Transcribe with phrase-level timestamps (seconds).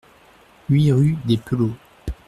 [0.67, 1.75] huit rue des Pelauds